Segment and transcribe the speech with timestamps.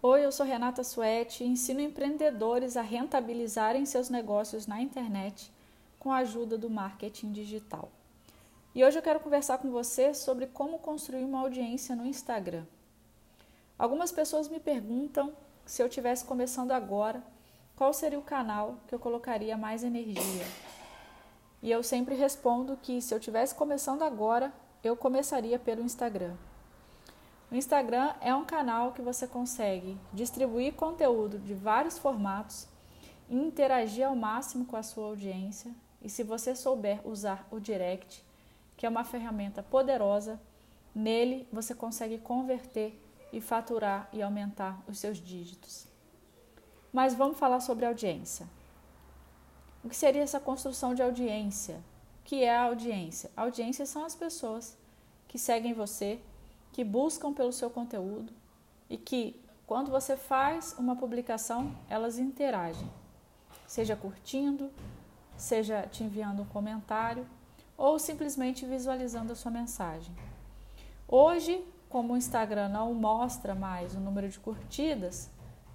[0.00, 5.52] Oi, eu sou Renata Suete e ensino empreendedores a rentabilizarem seus negócios na internet
[5.98, 7.90] com a ajuda do marketing digital.
[8.72, 12.64] E hoje eu quero conversar com você sobre como construir uma audiência no Instagram.
[13.76, 15.32] Algumas pessoas me perguntam
[15.66, 17.20] se eu estivesse começando agora,
[17.74, 20.46] qual seria o canal que eu colocaria mais energia?
[21.60, 26.36] E eu sempre respondo que se eu estivesse começando agora, eu começaria pelo Instagram.
[27.50, 32.68] O Instagram é um canal que você consegue distribuir conteúdo de vários formatos
[33.30, 35.70] interagir ao máximo com a sua audiência.
[36.02, 38.24] E se você souber usar o direct,
[38.76, 40.40] que é uma ferramenta poderosa,
[40.94, 42.98] nele você consegue converter
[43.32, 45.86] e faturar e aumentar os seus dígitos.
[46.92, 48.46] Mas vamos falar sobre audiência.
[49.84, 51.76] O que seria essa construção de audiência?
[52.20, 53.30] O que é a audiência?
[53.36, 54.76] A audiência são as pessoas
[55.26, 56.18] que seguem você
[56.78, 58.32] que buscam pelo seu conteúdo
[58.88, 59.34] e que,
[59.66, 62.88] quando você faz uma publicação, elas interagem,
[63.66, 64.70] seja curtindo,
[65.36, 67.26] seja te enviando um comentário
[67.76, 70.14] ou simplesmente visualizando a sua mensagem.
[71.08, 75.28] Hoje, como o Instagram não mostra mais o número de curtidas,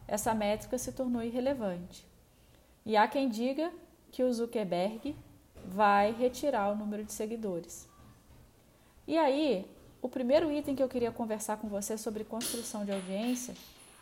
[0.07, 2.07] essa métrica se tornou irrelevante.
[2.85, 3.73] E há quem diga
[4.09, 5.13] que o Zuckerberg
[5.65, 7.89] vai retirar o número de seguidores.
[9.05, 9.69] E aí,
[10.03, 13.55] o primeiro item que eu queria conversar com você sobre construção de audiência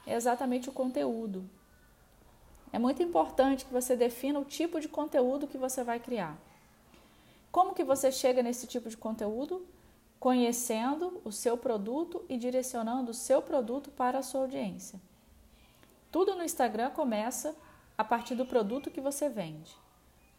[0.07, 1.47] é exatamente o conteúdo.
[2.73, 6.35] É muito importante que você defina o tipo de conteúdo que você vai criar.
[7.51, 9.63] Como que você chega nesse tipo de conteúdo?
[10.19, 14.99] Conhecendo o seu produto e direcionando o seu produto para a sua audiência.
[16.11, 17.55] Tudo no Instagram começa
[17.95, 19.71] a partir do produto que você vende.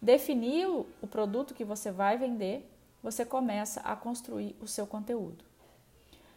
[0.01, 2.69] Definir o produto que você vai vender,
[3.01, 5.52] você começa a construir o seu conteúdo.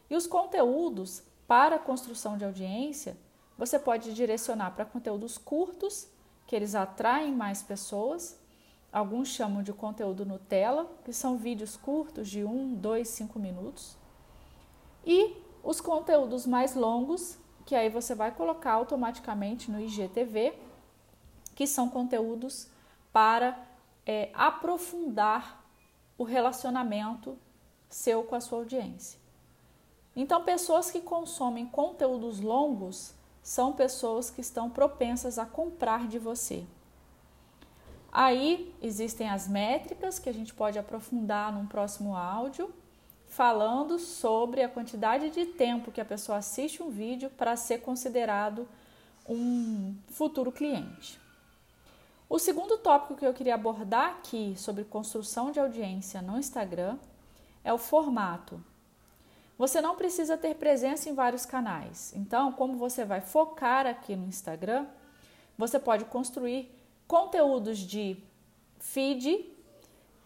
[0.10, 3.18] E os conteúdos para construção de audiência,
[3.58, 6.08] você pode direcionar para conteúdos curtos,
[6.46, 8.40] que eles atraem mais pessoas.
[8.92, 13.98] Alguns chamam de conteúdo Nutella, que são vídeos curtos de 1, 2, 5 minutos.
[15.06, 20.54] E os conteúdos mais longos, que aí você vai colocar automaticamente no IGTV,
[21.56, 22.68] que são conteúdos
[23.12, 23.58] para
[24.06, 25.66] é, aprofundar
[26.18, 27.38] o relacionamento
[27.90, 29.25] seu com a sua audiência.
[30.16, 36.64] Então, pessoas que consomem conteúdos longos são pessoas que estão propensas a comprar de você.
[38.12, 42.74] Aí existem as métricas que a gente pode aprofundar num próximo áudio,
[43.28, 48.66] falando sobre a quantidade de tempo que a pessoa assiste um vídeo para ser considerado
[49.28, 51.20] um futuro cliente.
[52.30, 56.98] O segundo tópico que eu queria abordar aqui sobre construção de audiência no Instagram
[57.64, 58.64] é o formato.
[59.58, 62.14] Você não precisa ter presença em vários canais.
[62.14, 64.86] Então, como você vai focar aqui no Instagram,
[65.58, 66.70] você pode construir
[67.08, 68.18] conteúdos de
[68.80, 69.50] feed,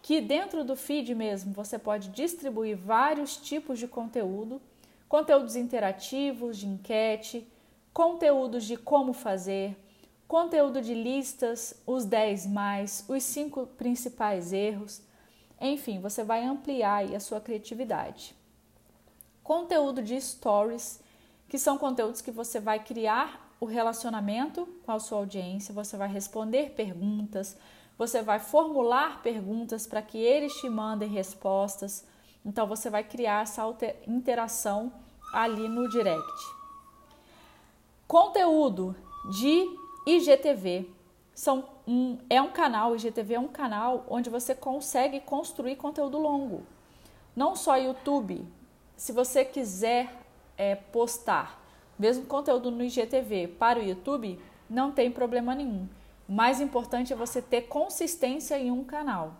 [0.01, 4.59] que dentro do feed mesmo você pode distribuir vários tipos de conteúdo,
[5.07, 7.47] conteúdos interativos, de enquete,
[7.93, 9.77] conteúdos de como fazer,
[10.27, 15.03] conteúdo de listas, os 10 mais, os cinco principais erros.
[15.61, 18.38] Enfim, você vai ampliar a sua criatividade
[19.49, 21.01] conteúdo de stories,
[21.47, 26.07] que são conteúdos que você vai criar o relacionamento com a sua audiência, você vai
[26.07, 27.57] responder perguntas,
[27.97, 32.05] você vai formular perguntas para que eles te mandem respostas.
[32.45, 33.63] Então você vai criar essa
[34.05, 34.93] interação
[35.33, 36.55] ali no direct.
[38.07, 38.95] Conteúdo
[39.31, 39.65] de
[40.05, 40.87] IGTV
[41.33, 46.61] são um, é um canal, IGTV é um canal onde você consegue construir conteúdo longo.
[47.35, 48.47] Não só YouTube,
[48.99, 50.13] se você quiser
[50.57, 51.57] é, postar
[51.97, 54.37] mesmo conteúdo no IGTV para o YouTube,
[54.69, 55.87] não tem problema nenhum.
[56.27, 59.35] O mais importante é você ter consistência em um canal.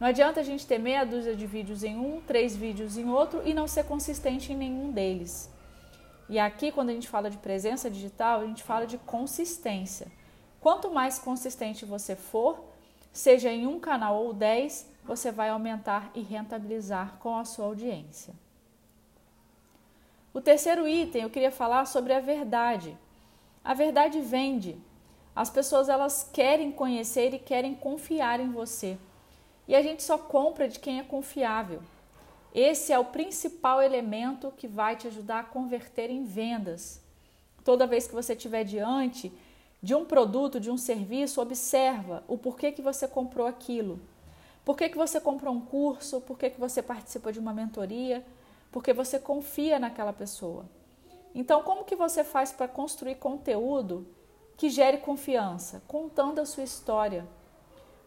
[0.00, 3.42] Não adianta a gente ter meia dúzia de vídeos em um, três vídeos em outro
[3.46, 5.50] e não ser consistente em nenhum deles.
[6.26, 10.06] E aqui, quando a gente fala de presença digital, a gente fala de consistência.
[10.62, 12.64] Quanto mais consistente você for,
[13.12, 18.45] seja em um canal ou dez, você vai aumentar e rentabilizar com a sua audiência.
[20.36, 22.94] O terceiro item eu queria falar sobre a verdade.
[23.64, 24.76] A verdade vende.
[25.34, 28.98] As pessoas elas querem conhecer e querem confiar em você.
[29.66, 31.80] E a gente só compra de quem é confiável.
[32.54, 37.00] Esse é o principal elemento que vai te ajudar a converter em vendas.
[37.64, 39.32] Toda vez que você estiver diante
[39.82, 43.98] de um produto, de um serviço, observa o porquê que você comprou aquilo.
[44.66, 46.20] Por que, que você comprou um curso?
[46.20, 48.22] Por que, que você participa de uma mentoria?
[48.76, 50.66] Porque você confia naquela pessoa.
[51.34, 54.06] Então, como que você faz para construir conteúdo
[54.54, 57.26] que gere confiança, contando a sua história?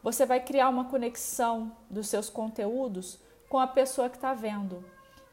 [0.03, 3.19] Você vai criar uma conexão dos seus conteúdos
[3.49, 4.85] com a pessoa que está vendo.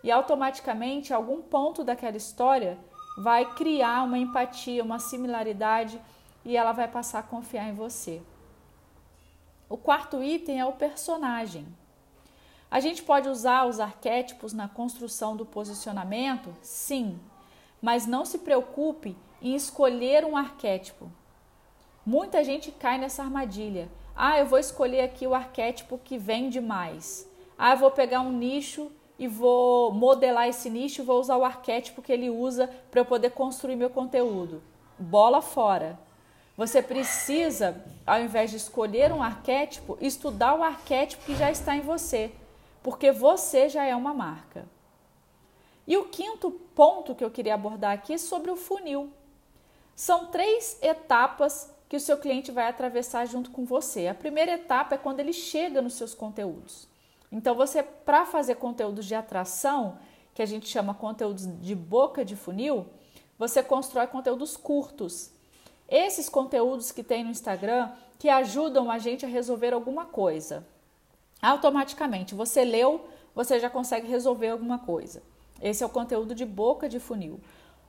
[0.02, 2.78] E automaticamente, algum ponto daquela história
[3.18, 6.00] vai criar uma empatia, uma similaridade
[6.46, 8.22] e ela vai passar a confiar em você.
[9.68, 11.66] O quarto item é o personagem.
[12.70, 16.52] A gente pode usar os arquétipos na construção do posicionamento?
[16.60, 17.18] Sim,
[17.80, 21.10] mas não se preocupe em escolher um arquétipo.
[22.04, 23.88] Muita gente cai nessa armadilha.
[24.14, 27.28] Ah, eu vou escolher aqui o arquétipo que vende mais.
[27.56, 31.44] Ah, eu vou pegar um nicho e vou modelar esse nicho e vou usar o
[31.44, 34.62] arquétipo que ele usa para eu poder construir meu conteúdo.
[34.98, 35.98] Bola fora.
[36.56, 41.82] Você precisa, ao invés de escolher um arquétipo, estudar o arquétipo que já está em
[41.82, 42.32] você,
[42.86, 44.64] porque você já é uma marca.
[45.88, 49.12] E o quinto ponto que eu queria abordar aqui é sobre o funil.
[49.96, 54.06] São três etapas que o seu cliente vai atravessar junto com você.
[54.06, 56.86] A primeira etapa é quando ele chega nos seus conteúdos.
[57.32, 59.98] Então, você, para fazer conteúdos de atração,
[60.32, 62.86] que a gente chama conteúdos de boca de funil,
[63.36, 65.32] você constrói conteúdos curtos.
[65.88, 70.64] Esses conteúdos que tem no Instagram que ajudam a gente a resolver alguma coisa.
[71.40, 75.22] Automaticamente, você leu, você já consegue resolver alguma coisa.
[75.60, 77.40] Esse é o conteúdo de boca de funil.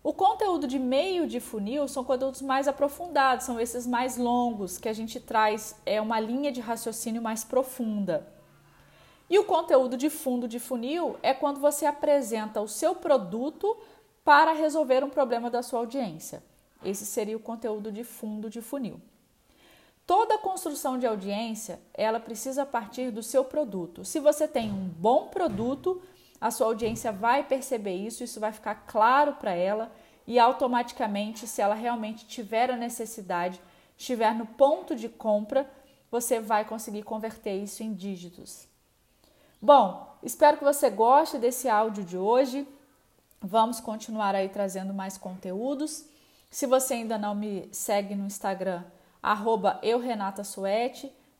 [0.03, 4.87] O conteúdo de meio de funil são conteúdos mais aprofundados, são esses mais longos, que
[4.87, 8.25] a gente traz é uma linha de raciocínio mais profunda.
[9.29, 13.75] E o conteúdo de fundo de funil é quando você apresenta o seu produto
[14.23, 16.41] para resolver um problema da sua audiência.
[16.83, 19.01] Esse seria o conteúdo de fundo de funil.
[20.07, 24.05] Toda construção de audiência, ela precisa partir do seu produto.
[24.05, 26.01] Se você tem um bom produto,
[26.39, 29.91] a sua audiência vai perceber isso, isso vai ficar claro para ela
[30.25, 33.59] e automaticamente, se ela realmente tiver a necessidade,
[33.97, 35.69] estiver no ponto de compra,
[36.09, 38.65] você vai conseguir converter isso em dígitos.
[39.61, 42.65] Bom, espero que você goste desse áudio de hoje.
[43.41, 46.05] Vamos continuar aí trazendo mais conteúdos.
[46.49, 48.85] Se você ainda não me segue no Instagram,
[49.31, 49.79] arroba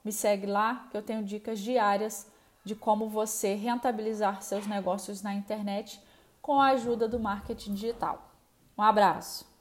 [0.04, 2.28] me segue lá que eu tenho dicas diárias
[2.63, 6.01] de como você rentabilizar seus negócios na internet
[6.42, 8.30] com a ajuda do marketing digital.
[8.78, 9.56] Um abraço!